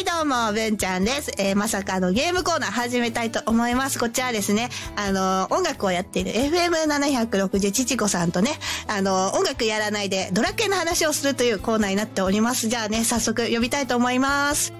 [0.00, 1.30] はい、どうも、文ちゃんです。
[1.36, 3.98] えー、まさかのゲームコーナー始めたいと思います。
[3.98, 8.52] こちらですね、あの、音楽をやっている FM760 ちちこさんとね、
[8.88, 12.68] あの、音楽やらないでドラケンの話をするというコーナーになっております。
[12.68, 14.72] じゃあね、早速呼びたいと思います。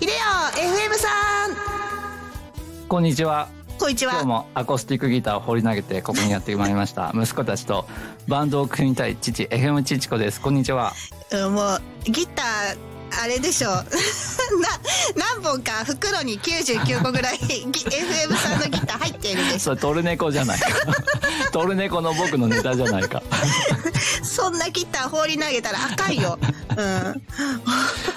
[0.00, 0.18] いでよ
[0.56, 1.08] !FM さ
[1.46, 1.56] ん
[2.88, 3.46] こんにちは。
[3.78, 4.14] こんにちは。
[4.14, 7.12] 今日もアコースティックギターを放り投げてここにやってまいりました。
[7.14, 7.86] 息子たちと
[8.26, 10.40] バンドを組みたい父 FM ちちこです。
[10.40, 10.92] こんにちは。
[11.30, 12.91] うんもう、ギター、
[13.22, 13.84] あれでしょ な、
[15.14, 20.66] 何本か袋に99個ぐらい ギ FM さんのギター入っているでしょそれトルネコじゃないか。
[21.52, 23.22] トルネコの僕のネタじゃないか。
[24.32, 26.38] そんなギター放り投げたらあかんよ。
[26.40, 27.22] うん。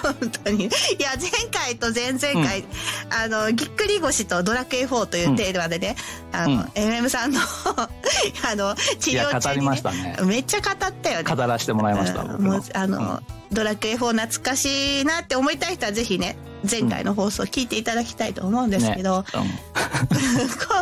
[0.02, 0.64] 本当に。
[0.64, 2.64] いや、前回と前々回、
[3.10, 5.94] あの、ぎっくり腰とドラクエ4というテーマでね、
[6.32, 7.40] あの、うん MM さんの、
[8.50, 9.54] あの、治療中に、ね。
[9.54, 11.34] 語りましたねめっちゃ語ったよね。
[11.34, 12.22] 語らせてもらいました。
[12.22, 20.74] うんもう、あの、ドラクエ4懐かしいなって思いたい人はぜひね、前回の放送聞いていただきたいと思うんですけど、ね こ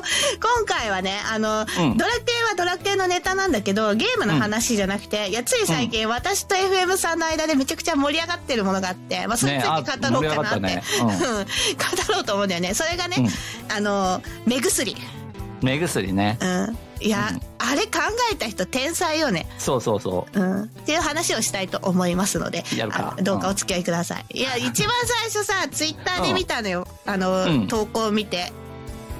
[0.58, 12.75] 今回はね、あの、うんドラクエはドラクエのネタなんだけど、ゲームの話じゃなくて、いや、つい最近、私と FM さんの間でめちゃくちゃ盛り上がってるものがあって、まあ、それについて語ろうかなって、ねあ盛り上がうん語ろうと思うんだよね。
[12.75, 14.92] それがね、うんあの、目薬。
[14.92, 15.66] うん。
[15.66, 16.38] 目薬ね。
[16.41, 16.78] うん。
[17.00, 18.01] いや、うんあれ考
[18.33, 19.47] えた人天才よね。
[19.59, 20.62] そうそうそうん。
[20.65, 24.27] っていう話をしたいと思いますので、やるかあのどうかお付き合いください。
[24.31, 26.87] いや、一番最初さ、ツイッターで見たのよ。
[27.06, 28.53] あの、うん投稿を見て。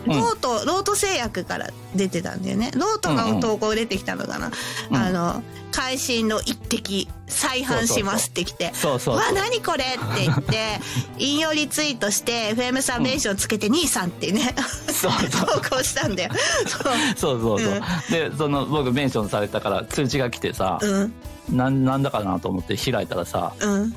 [0.06, 2.70] うんロート、ロート製薬から出てたんだよね。
[2.74, 4.50] ロートうんうんの投稿出てきたのかな。
[4.91, 8.70] うんあの、会心の一滴、再販しますってきて。
[8.74, 8.77] う。
[8.77, 9.34] そうそうわ、そう。
[9.34, 9.84] 何これ？
[9.84, 10.80] って言って、
[11.19, 14.55] 引用リツイートして、FM さんメンションつけて、兄さんってね、
[14.86, 15.61] そうそう。
[15.61, 16.30] 投稿したんだよ。
[16.66, 16.83] そう。
[17.16, 17.74] そうそうそう。
[17.74, 21.12] うんで、その僕メンションされたから通知が来てさ、うん、
[21.50, 23.94] なんなんだかなと思って開いたらさ、うん、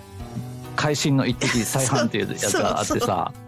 [0.75, 3.46] 会心の一滴再販っていうやつがあってさ、う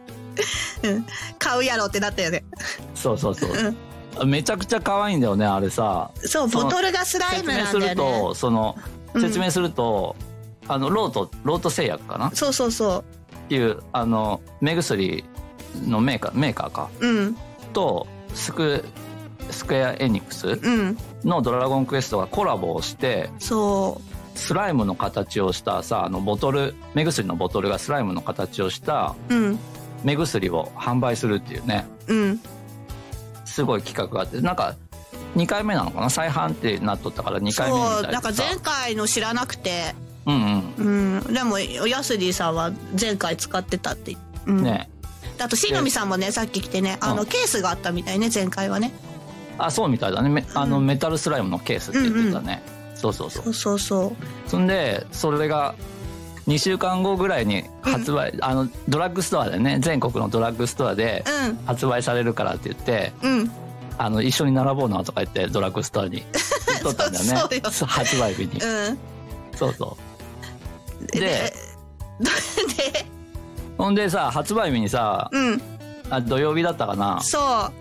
[0.88, 1.06] ん。
[1.38, 2.44] 買うやろってなったよね。
[2.96, 4.26] そうそうそう。
[4.26, 6.12] めちゃくちゃ可愛いんだよね、あれさ。
[6.16, 7.82] そう、ボトルがスライ説明すムなんだよね。
[7.82, 8.76] 説明すると、その、
[9.14, 10.16] うん説明すると、
[10.68, 12.28] あの、ロート、ロート製薬かな？
[12.28, 13.04] っそうそうそ
[13.48, 15.24] ていう、あの、目薬
[15.88, 16.90] のメーカー、メーカーか？
[17.00, 17.08] う。
[17.08, 17.38] うん、
[17.74, 18.06] と、
[18.36, 18.86] スク、
[19.50, 20.98] スクエアエニックスうん。
[21.24, 24.00] のドラゴンクエストがコラボをして、そ
[24.36, 29.34] スライムの形をしたさ、あの、ボトル、目薬のボトルがスライムの形をしたう。
[29.34, 29.60] うん、
[30.04, 32.40] 目薬を販売するっていうね、うん。
[33.46, 34.76] すごい企画があって、なんか、
[35.36, 36.10] 2回目なのかな？
[36.10, 38.12] 再販ってなっとったから2回目みそう、たいでさ。
[38.12, 39.94] なんか前回の知らなくて、
[40.26, 41.34] うんうん。
[41.34, 44.14] でも、ヤスディさんは前回使ってたって。
[44.14, 44.18] う
[44.48, 44.60] うん。
[44.62, 44.64] ん。
[44.64, 44.90] ね
[45.42, 48.92] あと、しのみさんもね、さっき来てね、あの、うんケースがあったみたいね、前回はね。
[49.58, 50.30] あ、そうみたいだね。
[50.30, 52.62] めあの、メタルスライムのケースって言ってたね。
[52.96, 53.50] そうそうそうそ。
[53.50, 54.50] うそうそう。
[54.50, 55.76] そんで、それが、
[56.50, 63.52] 2週間後ぐらいに発売、あの、ドラッグストアでね、全国のドラッグストアでうん、発売されるからって言って、うん。
[64.00, 66.26] あの、一緒に並ぼうなとか言って、ドラッグストアに行
[66.80, 67.62] っとったんだよね。
[67.64, 68.60] そうそう 発売日に。
[68.60, 68.98] うん。
[69.56, 69.98] そうそ
[71.02, 71.06] う。
[71.12, 71.54] で、で、
[73.78, 75.62] ほんでさ、発売日にさ、うん。
[76.10, 77.20] あ土曜日だったかな？
[77.22, 77.72] そ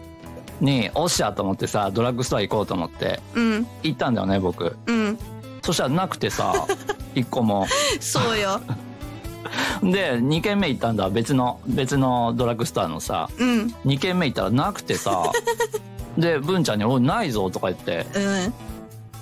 [0.60, 3.40] に、おっしゃと思ってさ、ドラッグストア行こうと思って、う。
[3.40, 3.66] うん。
[3.82, 4.76] 行ったんだよね、僕。
[4.86, 5.18] うん。
[5.62, 6.66] そしたらなくてさ、
[7.14, 7.66] 一個も。
[8.00, 8.60] そうよ。
[9.82, 13.74] で、2軒目行ったんだ、別の、別のドラッグストアのさ、うん。
[13.86, 15.32] 2軒目行ったらなくてさ、
[16.18, 18.54] で、文ちゃんに、おい、ないぞとか言って、うん。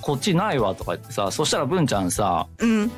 [0.01, 2.91] こっちないわとか言ってさ、そしたら文ちゃんさ、うん。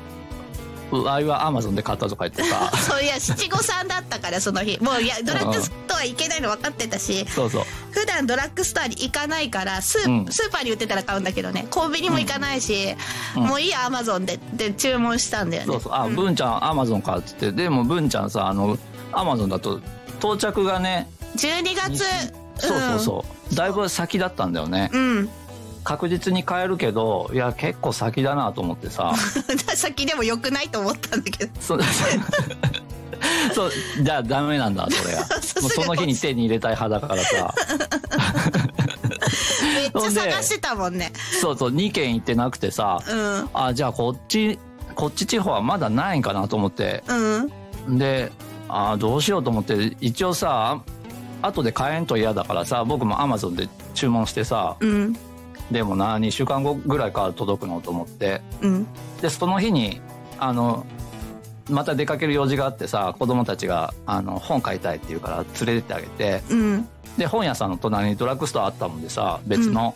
[0.91, 4.77] うあいはアマゾンで買ったとか言ってさ、 そういや、七五三だったから、その日。
[4.81, 7.63] もう、いや、ドラッグストア行けないの分かってたし、そうそう。
[7.91, 12.95] 普段ドラッグストアに行かないから、スー,、うんスーパーに売ってたら買うんだけどね、コンビニも行かないし、
[13.35, 15.67] うんもういいや、アマゾンで、で、注文したんだよね。
[15.73, 15.93] そうそう。
[15.93, 18.77] あ、ん文ちゃんアマゾンかっつって、でも文ちゃんさ、あの、
[19.11, 19.79] アマゾンだと
[20.19, 22.03] 到着がね、12月、
[22.59, 23.55] そうそうそう。
[23.55, 24.89] だいぶ先だったんだよね。
[24.93, 25.29] うん。
[25.79, 25.83] うん。
[25.83, 29.13] 確実に買えるけど、いや、結構先だなと思ってさ。
[29.75, 31.61] 先でも良くないと思ったんだけど。
[31.61, 31.79] そう、
[33.53, 33.71] そう、
[34.01, 35.21] じゃあダメなんだ、それが。
[35.61, 37.53] もうその日に手に入れたい派だからさ。
[39.75, 41.11] めっちゃ探してたもんね。
[41.41, 43.49] そうそう、2軒行ってなくてさ、うん。
[43.53, 44.59] あ、じゃあこっち、
[44.95, 47.03] こっち地方はまだないんかなと思って。
[47.07, 47.97] うん。
[47.97, 48.31] で、
[48.67, 50.81] あどうしようと思って、一応さ、
[51.41, 55.15] 後で買えんと嫌だからさ、僕もアマゾンで注文してさ、うん。
[55.71, 58.41] でもな、2週間後ぐらいから届くのと思って。
[58.61, 58.87] うん。
[59.21, 60.01] で、その日に、
[60.39, 60.85] あの、
[61.69, 66.89] また出かける用事があってさ、子供たちが、あの、本買いたいって言うから連れてってあげて、うん。
[67.17, 69.95] で、本屋さんの隣にドラッグストアあったもんでさ、別の。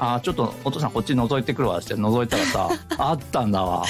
[0.00, 2.68] あちょっとお父さんこっち覗いてくるわって覗いたらさ
[2.98, 3.84] あったんだわ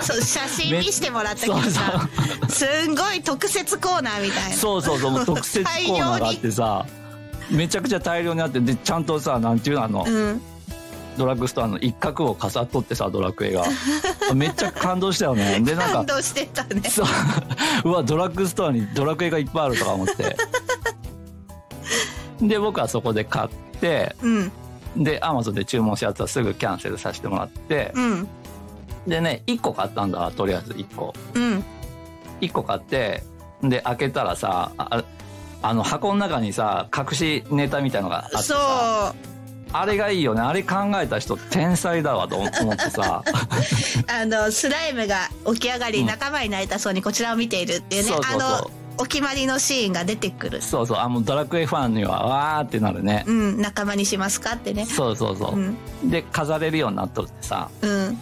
[0.00, 2.08] そう写真見してもらったけどさ
[2.48, 6.84] すんごい特設コーナーみたいなそうそうそう特設コーナーがあってさ
[7.50, 10.40] めちゃくちゃ大量にあってでちゃんとさなんていうのあの、うん。
[11.16, 13.64] ドラッグストアの一角を飾っとってさドラクエが
[14.34, 15.60] めっちゃ感動したよね。
[15.60, 16.82] でなんか感動してたね。
[16.88, 17.06] そう。
[17.88, 20.36] うわドラッグストアにドラクエがいっぱいあるとか思って。
[22.46, 23.48] で僕はそこで買っ
[23.80, 24.52] てうん。
[24.96, 27.92] でアマゾンで注文したやつはすぐキャンセルさせてもらって。
[27.94, 28.28] うん。
[29.06, 31.14] でね1個買ったんだとりあえず1個。
[31.34, 31.64] うん。
[32.40, 33.22] 1個買って
[33.62, 35.02] で開けたらさあ
[35.68, 38.56] あの箱の中にさ隠しネタみたいのがあってそう。
[38.58, 39.14] さ
[39.72, 40.40] あれがいいよね。
[40.40, 43.24] あれ考えた人天才だわと思ってさ。
[44.06, 48.50] あのスライムが起き上がり仲間になりたそうにこちらを見ているっていうね、そうそうそう。
[48.52, 50.62] あのお決まりのシーンが出てくる。
[50.62, 50.98] そうそう。
[50.98, 53.24] あもうドラクエファンにはわーってなるね。
[53.26, 54.86] うん仲間にしますかってね。
[54.86, 55.56] そうそうそう。
[55.56, 55.76] う、ん。
[56.08, 57.68] で飾れるようになっとってさ。
[57.82, 58.18] うん。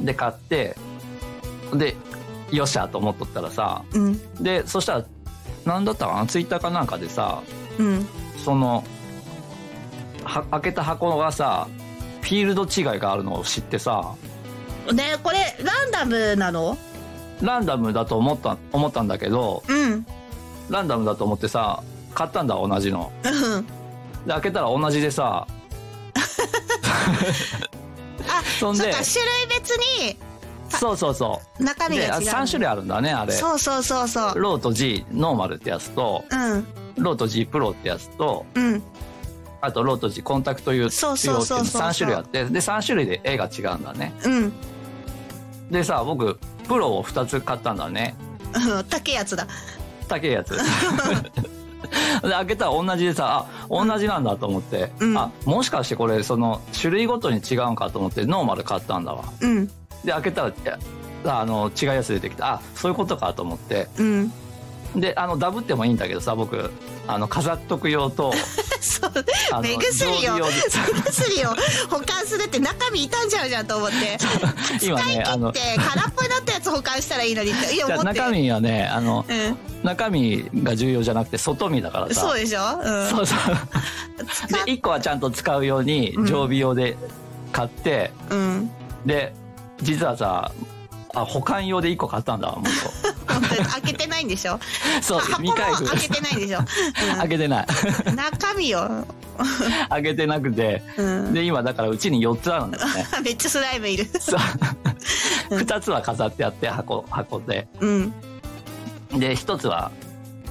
[0.00, 0.76] で買って
[1.74, 1.94] で
[2.50, 3.82] よっしゃと思っとったらさ。
[3.92, 4.42] うん。
[4.42, 5.04] でそしたら
[5.66, 6.26] 何だったかな？
[6.26, 7.42] ツイッターかなんかでさ
[7.78, 8.06] うん。
[8.44, 8.82] その
[10.24, 11.68] は開けた箱がさ
[12.22, 14.14] フィールド違いがあるのを知ってさ
[14.92, 16.78] ねこれランダムなの？
[17.42, 20.06] ランダムだと思った思ったんだけどうん。
[20.70, 21.82] ランダムだと思ってさ
[22.14, 23.12] 買ったんだ同じの。
[23.24, 23.66] うん。
[24.26, 25.46] で開けたら同じでさ。
[28.28, 29.02] あ そんで種類
[29.60, 30.16] 別に
[30.70, 31.58] そうそうそう。
[31.58, 32.12] で中身が違う。
[32.12, 33.32] あ3種類あるんだねあれ。
[33.32, 34.38] そうそうそうそう。
[34.38, 36.66] ローと G ノーマルってやつとうん。
[36.96, 38.82] ローと G プロってやつとうん。
[39.60, 41.82] あとローと G コンタクト用っていうそうそうそうそう。
[41.82, 44.12] 3種類あってで3種類で絵が違うんだね。
[44.24, 44.52] うん。
[45.70, 46.38] でさ僕
[46.68, 48.14] プロを2つ買ったんだね。
[48.54, 49.46] うん高いやつだ。
[50.08, 50.56] 高いやつ。
[52.22, 55.18] で開けたら同じでさあ同じなんだと思って、うん。
[55.18, 59.24] あもしかしてこれその種類ごとに違うんかと思ってノーマル買ったんだわ。
[59.40, 59.70] うん
[60.06, 60.44] で開けた
[61.24, 62.54] らあの違うやつ出てきた。
[62.54, 63.88] あそういうことかと思って。
[63.98, 64.32] うん。
[64.94, 66.70] であのダブってもいいんだけどさ僕
[67.06, 68.32] あの飾っとく用と
[68.80, 69.12] そう。
[69.62, 70.40] 目薬を目
[71.02, 71.48] 薬を
[71.90, 74.16] 保管するって中身傷んじゃうじゃんと思って。
[74.86, 78.04] 今ねあの切って空っぽになったやつ保管したらいいのにっていや思って。
[78.14, 79.56] 中身はねあのうん。
[79.82, 82.20] 中身が重要じゃなくて外身だからさ。
[82.22, 82.60] そうでしょ？
[82.82, 83.10] うん。
[83.10, 84.64] そうそう。
[84.66, 86.26] で1個はちゃんと使うようにうん。
[86.26, 86.96] 常備用で
[87.52, 88.70] 買って、うん。
[89.04, 89.34] で
[89.82, 90.50] 実はさ
[91.14, 92.64] あ保管用で1個買ったんだわもっ
[93.72, 94.58] 開けてないんでしょ？
[94.58, 95.86] とそう未開封。
[95.86, 96.58] 開けてないんでしょ、
[97.18, 97.66] 開けてない。
[98.06, 99.06] うん中身を、
[99.90, 100.82] 開けてなくて。
[100.96, 103.06] うん、で今だからうちに4つあるんだよね。
[103.24, 104.06] めっちゃスライムいる。
[104.18, 104.40] そう。
[105.58, 107.68] 2つは飾ってあって箱箱で。
[107.80, 108.10] うん。
[109.12, 109.90] で1つは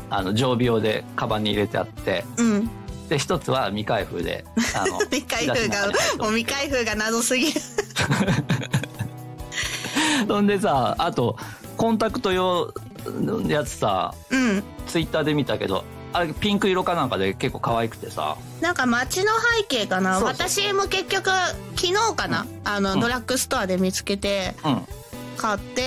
[0.09, 2.23] あの常備用でカバンに入れてあって。
[2.37, 2.69] うん。
[3.09, 4.43] で1つは未開封で
[4.75, 5.85] あの未開封が
[6.17, 7.61] もう未開封が謎すぎる
[10.27, 11.37] そんでさあと
[11.77, 12.73] コンタクト用
[13.05, 14.63] のやつさうん。
[14.87, 15.83] ツイッターで見たけど
[16.13, 18.37] あれピンク色かなんかで結構可愛くてさ。
[18.61, 20.13] なんか街の背景かな？
[20.13, 21.29] そうそう私も結局
[21.75, 22.99] 昨日かな、あの、うん。
[23.01, 24.87] ドラッグストアで見つけてうん。
[25.35, 25.81] 買って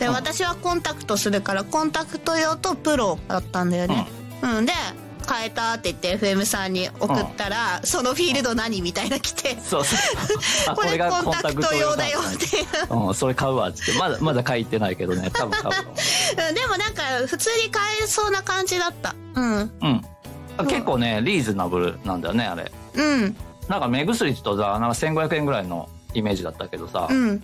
[0.00, 0.14] で、うん。
[0.14, 4.08] 私はコンタクトするからコンタクト用とプロだったんだよね、
[4.42, 4.72] うん、で
[5.30, 9.84] 変えたって言って FM さんに送ったら、そのフィールド何みたいな来てそう。
[9.84, 9.94] そ
[10.70, 12.46] うあこれコンタクト用だよって。
[12.90, 13.98] うん、それ買うわっつって。
[13.98, 15.30] まだまだ買いってないけどね。
[15.34, 19.14] 多分買うでもなんか普通に買えそうな感じだった。
[19.34, 19.52] うん。
[19.52, 20.04] 思ううん。
[20.58, 22.70] あ結構ねリーズナブルなんだよねあれ。
[22.94, 23.36] うん。
[23.68, 27.42] なんか目薬とさなんか1500円ぐらいのイメージだったけどさ、うん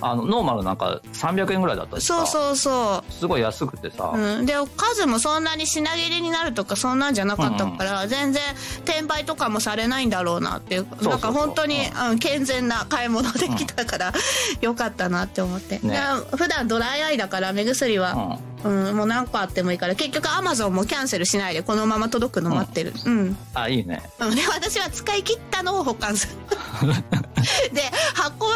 [0.00, 2.26] あのノーマルなんか300円ぐらいだったしさ。
[2.26, 8.42] そうそうそすごい安くてさ、う、うん、で数もそんなに品切れになるとかそんなんじゃなかったから、全然
[8.84, 10.86] 転売とかもされないんだろうなっていう。
[11.00, 14.12] そうなんか本当にううん、健全な買い物できたから、
[14.60, 15.90] よかったなって思って、ね。
[15.90, 18.96] で普段ドライアイだから目薬は、うん。
[18.96, 22.92] もう何個あってもいいから結局アマゾンもキャンセルしないでこのまま届くの待ってる。
[23.06, 24.02] うん、あいいね。
[24.20, 26.34] うん、で私は使い切ったのを保管する。
[27.72, 27.96] で箱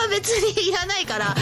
[0.04, 1.34] は別にいらないから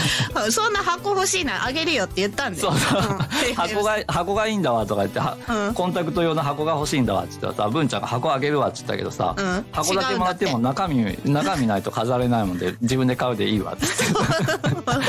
[0.45, 3.03] うん そんな箱欲しいなあげるよって言ったんでそうそう、ん。
[3.55, 5.73] 箱が箱がいいんだわとか言って、はうん。
[5.73, 9.65] コンタクト用の箱が欲しいんだわっつったらさ文ちゃんが箱あげるわっつったけどさ、うん。
[9.71, 13.85] 箱だけもらっても中身中身ないと飾れないもんで自分で買うでいいわって
[14.85, 14.99] わ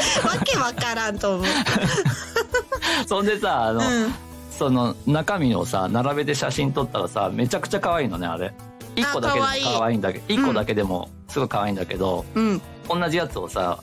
[0.44, 1.46] けわからんと思う。
[3.06, 4.14] そんでさあの、うん。
[4.50, 8.52] その中身をさ並べて写真撮ったらさめちゃくちゃ可愛いのねあれ。
[8.96, 9.64] 1個だけでも可愛い。
[9.64, 12.62] 可愛いんだけど1個だけでもすごい可愛いんだけど、うん。
[12.88, 13.78] 同じやつをさ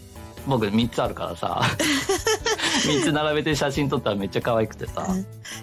[0.48, 1.62] 僕3つあるからさ
[2.88, 5.08] 3つ並べて写真撮ったらめっちゃ可愛くてさ。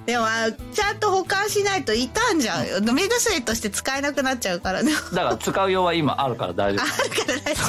[0.07, 2.66] でもあちゃんと保管しないと傷んじゃう。
[2.87, 4.92] よ目薬として使えなくなっちゃうからね。
[5.12, 7.62] だから使う用は今あるから大丈あるから大丈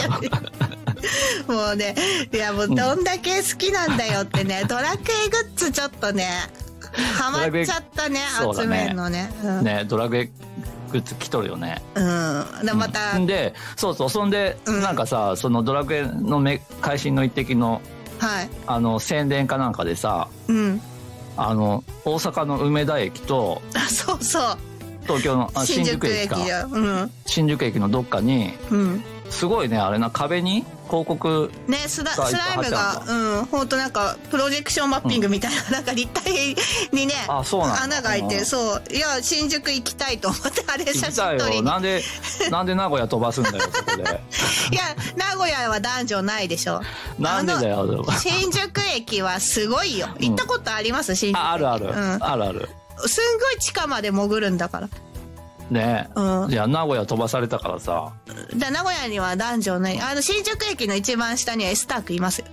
[1.47, 1.95] 夫もうね
[2.31, 6.27] いやもうどんだけ好きなんだよってね、ドラクエグッズちょっとね
[7.17, 8.21] ハマっちゃったねね
[8.55, 9.31] 集めるのね。
[9.43, 9.57] うん。
[9.59, 9.63] 夫。
[9.63, 10.31] ねドラクエ
[10.89, 11.81] グッズ来とるよね。
[11.96, 12.65] うん。
[12.65, 13.25] でまた、ん。
[13.25, 14.81] で、そうそう、そんで、うん。
[14.81, 17.81] なんかさ、そのドラクエのめ会心の一滴の、
[18.19, 18.50] はい。
[18.67, 20.81] あの、宣伝かなんかでさ、うん。
[21.38, 24.58] あの、大阪の梅田駅と、あそうそう。
[25.03, 26.38] 東京のあ新宿駅か。
[26.38, 27.12] だうん。
[27.25, 29.03] 新宿駅のどっかに、うん。
[29.29, 36.55] すごいね、あれな、壁に広告、ねスラスライムがうん本当なんかプロジェクションマッピングみたいな、なんか立体
[36.91, 38.46] にねあ、そうな穴が開いて、うん。
[38.46, 38.84] そう。
[38.91, 41.12] いや新宿行きたいと思ってあれ写。
[41.12, 41.62] 真撮りに。
[41.63, 42.01] なんで、
[42.50, 44.03] なんで名古屋飛ばすんだよ、そこで。
[44.72, 46.81] いや名古屋は男女ないでしょ。
[47.19, 50.08] なんでだよ、新宿駅はすごいよ。
[50.19, 51.15] 行ったことあります？
[51.15, 51.39] 新宿駅。
[51.39, 51.86] あ、あるある。
[51.86, 52.17] うん。
[52.24, 52.69] あるある。
[53.05, 54.89] すんごい地下まで潜るんだから
[55.71, 56.09] ね。
[56.15, 56.51] うん。
[56.51, 58.13] いや、名古屋飛ばされたからさ、
[58.55, 59.99] だ名古屋には男女ない。
[60.01, 62.45] あの新宿駅の一番下にはエスタークいますよ。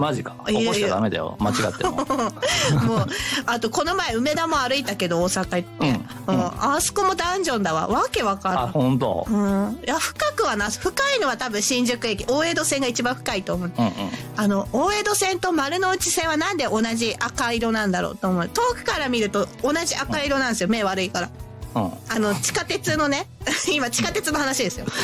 [0.00, 0.34] マジか。
[0.46, 1.96] 起こしちゃダメだよ、間違っても。
[2.86, 3.06] もう
[3.44, 6.34] あとこの前梅田も歩いたけど大阪行って、うん。
[6.36, 6.74] うん。
[6.74, 7.86] あそこもダンジョンだわ。
[7.86, 8.64] わけわかんない。
[8.64, 9.26] あ、本当。
[9.28, 12.24] うん、いや深くはな深いのは多分新宿駅。
[12.26, 13.72] 大江戸線が一番深いと思う。
[13.76, 13.92] うんうん。
[14.36, 18.48] あの大江戸線と丸の内線はなんで同じ赤色なんだろうと思う。
[18.48, 20.68] 遠くから見ると同じ赤色なんですよ。
[20.68, 21.26] 目悪いから。
[21.26, 21.49] うん。
[21.74, 23.26] あの地下鉄のね
[23.72, 24.86] 今地下鉄の話ですよ。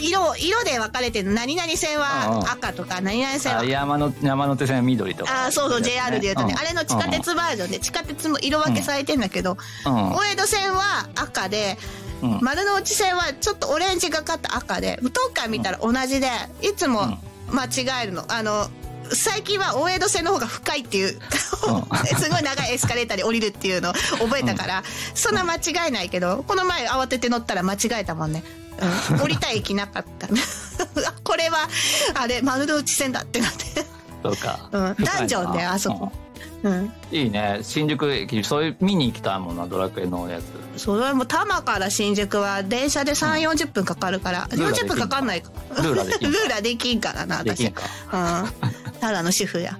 [0.00, 1.32] 色色で分かれてる。
[1.32, 5.46] 何々線は赤とか何々線はあ山の山手線緑とか。
[5.46, 6.58] あそうそう JR で言うとね、ん。
[6.58, 10.12] あれの地下鉄バージョンで地下鉄も色分けされてんだけど、うん。
[10.14, 11.76] 大江戸線は赤で
[12.22, 12.38] うん。
[12.40, 16.28] 丸の内線はちょっとオレンジがかった赤で遠くから見たら同じで
[16.62, 17.18] いつも
[17.50, 18.24] 間違えるの。
[18.28, 18.68] あの
[19.12, 21.18] 最近は大江戸線の方が深いっていう、
[22.18, 24.82] すごい長いエスカレーターで降りるっていうのを覚えたから、
[25.14, 28.42] そんな間違えないけどこの前慌てて乗ったら間違えたもんね、
[29.10, 30.28] うん、降りたい駅なかった。
[31.08, 31.68] あこれは
[32.14, 33.86] あれ丸の内線だってなって、
[34.22, 34.68] そうか。
[34.72, 36.24] うん、ダンジョンであそこ、うん、
[36.64, 36.92] うん。
[37.12, 37.60] いいね。
[37.62, 40.80] 新宿駅、そういう見に行きたいもんな、ドラクエのやつ。
[40.80, 45.50] それも多摩から新宿は電車で3 4 0分かかるから、ルーラできん40分かかんないか。
[45.76, 47.44] ルーラできん ルーラできんからな私。
[47.44, 47.82] できんか。
[48.62, 48.73] うん
[49.04, 49.78] ただの主婦や。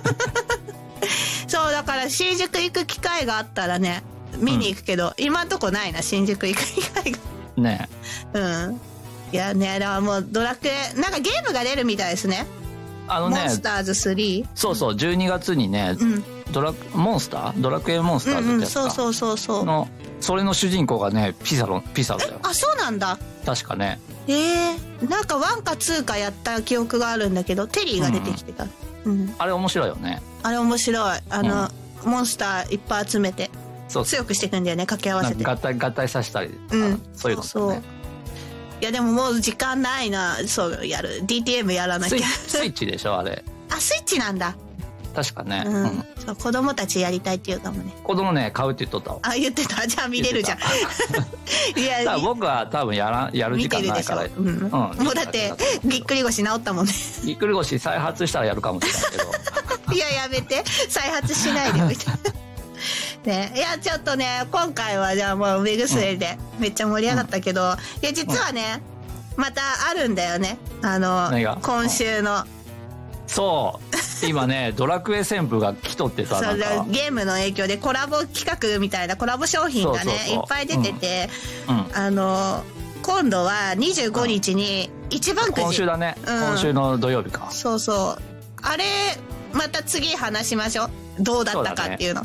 [1.48, 4.02] そうだから新宿行く機会があったらね
[4.36, 7.16] 見に行くけど、今んとこないな新宿行く機会
[7.56, 7.88] ね。
[8.34, 8.80] がうん。
[9.32, 12.46] いやねだからもうドラクエなんかゲームが出るみたいですね。
[13.08, 16.22] あのねモンス、ターズ3そうそう、12月にね、うん。
[16.52, 17.62] ドラ、モンスター？
[17.62, 18.90] ドラクエモンスターズうんうんってやつか。
[18.90, 19.64] そうそうそうそう。
[19.64, 19.88] の、
[20.20, 22.40] それの主人公がね、ピサロ、ピサロだよ。
[22.42, 23.18] あそうなんだ。
[23.46, 23.98] 確かね。
[24.28, 28.66] えー、なんか1か2かやった記憶があるんだけどテリーが出てきてた、
[29.04, 29.34] うん。
[29.38, 30.20] あれ面白いよね。
[30.42, 31.20] あれ面白い。
[31.30, 31.70] あの、
[32.04, 33.50] モンスターいっぱい集めて
[33.88, 34.20] そうそう。
[34.20, 35.44] 強くしていくんだよね掛け合わせて。
[35.44, 37.02] 合体、合体させたりとか、うん。
[37.14, 37.70] そういうのそう。
[37.70, 37.82] ね。
[38.80, 40.36] いやでももう時間ないな。
[40.46, 41.22] そうやる。
[41.24, 42.18] DTM やらなきゃ。
[42.18, 43.44] スイスイッチでしょ、あれ。
[43.70, 44.56] あスイッチなんだ
[45.16, 45.64] 確かね。
[45.66, 46.04] うん、うん。
[46.18, 47.90] そう子供たちやりたいっていうかもね。
[48.04, 49.18] 子供ね、買うって言っとったわ。
[49.22, 49.84] あ言ってた？
[49.88, 50.58] じゃあ見れるじゃん。
[51.78, 54.46] いや 僕は多分やらやる時間ないから、、うん。
[54.46, 54.70] うん。
[54.70, 55.54] もうだって
[55.84, 56.92] ぎっくり腰治ったもんね。
[57.24, 59.24] ぎっくり腰再発したらやるかもしれないけど。
[59.96, 60.62] いややめて。
[60.88, 63.32] 再発しないでみたいな。
[63.32, 68.82] ね、いやちょっとね今回はじゃあもう目薬でめっちゃ盛り上がったけど、いや実はね
[69.36, 70.58] またあるんだよね。
[70.82, 71.30] あの
[71.62, 72.44] 今週の。
[73.26, 73.85] そう
[74.24, 76.56] 今ねドラクエ旋風が来とってさそう
[76.90, 81.28] ゲームの影響でコラボ企画みたいなコラボ商品がねいっぱい出てて、
[81.68, 81.96] うん。
[81.96, 82.64] あの
[83.02, 86.24] 今度は25日に一番くじ、今週だね、うん。
[86.24, 87.50] 今週の土曜日か。
[87.50, 88.22] そうそう。
[88.62, 88.84] あれ
[89.52, 90.90] また次話しましょう。
[91.22, 92.22] どうだったかっていうの。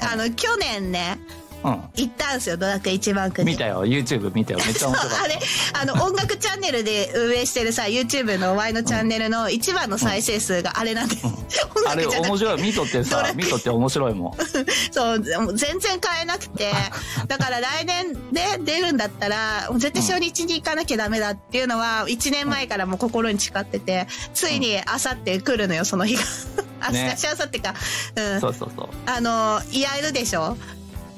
[0.00, 3.84] あの去年ねうん行ったんですよドラクエ一番くじ見たよ。
[3.86, 4.60] YouTube 見たよ。
[4.64, 5.38] めっちゃ面白かっあれ
[5.80, 12.62] あの音楽チャンネルで運営してるさ YouTube の Y のチャンネルの一番の再生数があれなんで、音たあれ面白い。
[12.62, 14.32] 見とってさ見とって面白いもん。
[14.90, 15.20] そう
[15.56, 16.72] 全然買えなくて。
[17.28, 26.22] だから来年で出るんだったら絶対初日に行かなきゃダメだっていうのは1年前からもう心に誓っててついにあさって来るのよその日が。
[26.82, 27.14] 明日、ね。
[27.16, 27.74] しあさってか。
[28.16, 28.40] うん。
[28.40, 28.88] そうそうそう。
[29.06, 30.56] あのやるでしょ？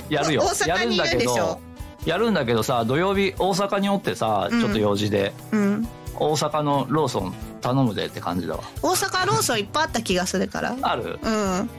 [0.08, 0.42] やるよ。
[0.42, 1.60] 大阪やるんだけにいるでしょど
[2.06, 4.60] やるんだけどさ土曜日大阪におってさうん。
[4.60, 5.88] ちょっと用事で、うん。
[6.16, 8.62] 大阪のローソン頼むでって感じだわ。
[8.82, 10.76] 大阪ローソンいっぱいあった気がするから。
[10.82, 11.18] ある？
[11.22, 11.70] うん。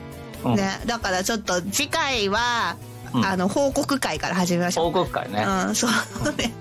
[0.45, 0.55] うん。
[0.55, 2.75] ね、だからちょっと次回は、
[3.13, 3.25] うん。
[3.25, 4.91] あの報告会から始めましょう。
[4.91, 5.91] 報告会ね、うん、そう
[6.35, 6.53] ね。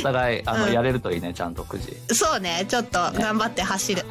[0.00, 0.72] お互いあの、うん。
[0.72, 4.02] やれるといいねちゃんと9時そうね、ちょっと頑張って走る。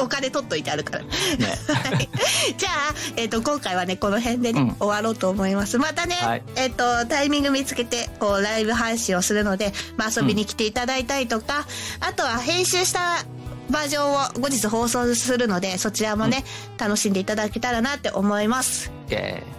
[0.00, 1.04] お金取っといてあるから。
[1.04, 2.08] ねはい。
[2.56, 5.78] じゃあ、えっ、と、今回はね、この辺でね、うん終わろうと思います。
[5.78, 11.66] またね、はいえっ、と、タイミング見つけて、こう、ライブ配信をするので、まあ、遊びに来ていただいたりとか、
[12.00, 13.24] あとは編集した
[13.70, 16.44] バージョンを後日放送するので、そちらもね、
[16.78, 18.92] 楽しんでいただけたらなって思います。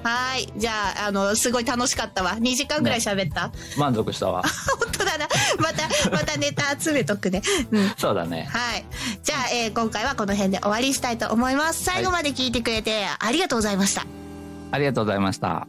[0.03, 0.51] はい。
[0.57, 0.71] じゃ
[1.03, 2.31] あ、あの、すごい楽しかったわ。
[2.39, 4.43] 2時間ぐらい喋った、ーイ満足したわ
[4.79, 5.27] 本当だな。
[5.59, 7.41] また、またネタ集めとくね。
[7.71, 7.93] うん。
[7.97, 8.85] そうだねはい。
[9.23, 11.83] じゃあ、えー今回はこの辺で終わりにしたいと思います。
[11.83, 14.05] 最後まで聞いてくれてありがとうございました。
[14.71, 15.67] ありがとうございました